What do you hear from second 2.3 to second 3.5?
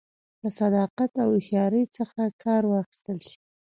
کار واخیستل شي